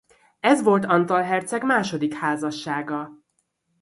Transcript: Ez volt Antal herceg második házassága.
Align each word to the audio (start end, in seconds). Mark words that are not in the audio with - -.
Ez 0.39 0.63
volt 0.63 0.85
Antal 0.85 1.21
herceg 1.21 1.63
második 1.63 2.13
házassága. 2.13 3.11